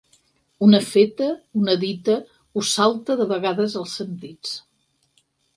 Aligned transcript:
Una 0.67 0.79
feta, 0.85 1.27
una 1.61 1.75
dita, 1.83 2.17
us 2.63 2.73
salta 2.79 3.21
de 3.23 3.29
vegades 3.35 3.79
als 3.83 3.97
sentits. 4.01 4.57